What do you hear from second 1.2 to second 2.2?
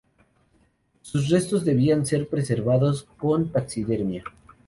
restos debían